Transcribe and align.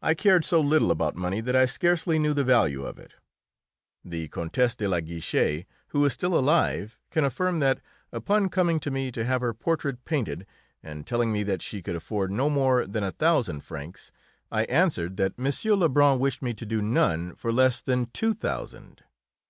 I 0.00 0.14
cared 0.14 0.46
so 0.46 0.62
little 0.62 0.90
about 0.90 1.14
money 1.14 1.42
that 1.42 1.54
I 1.54 1.66
scarcely 1.66 2.18
knew 2.18 2.32
the 2.32 2.42
value 2.42 2.84
of 2.86 2.98
it. 2.98 3.12
The 4.02 4.28
Countess 4.28 4.74
de 4.74 4.88
la 4.88 5.00
Guiche, 5.00 5.66
who 5.88 6.02
is 6.06 6.14
still 6.14 6.38
alive, 6.38 6.98
can 7.10 7.22
affirm 7.22 7.58
that, 7.58 7.82
upon 8.12 8.48
coming 8.48 8.80
to 8.80 8.90
me 8.90 9.12
to 9.12 9.26
have 9.26 9.42
her 9.42 9.52
portrait 9.52 10.06
painted 10.06 10.46
and 10.82 11.06
telling 11.06 11.32
me 11.32 11.42
that 11.42 11.60
she 11.60 11.82
could 11.82 11.96
afford 11.96 12.30
no 12.32 12.48
more 12.48 12.86
than 12.86 13.04
a 13.04 13.12
thousand 13.12 13.60
francs, 13.60 14.10
I 14.50 14.62
answered 14.72 15.18
that 15.18 15.34
M. 15.38 15.52
Lebrun 15.80 16.18
wished 16.18 16.40
me 16.40 16.54
to 16.54 16.64
do 16.64 16.80
none 16.80 17.34
for 17.34 17.52
less 17.52 17.82
than 17.82 18.06
two 18.12 18.32
thousand. 18.32 19.02